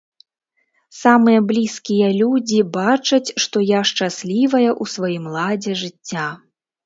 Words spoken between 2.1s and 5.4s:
людзі бачаць, што я шчаслівая ў сваім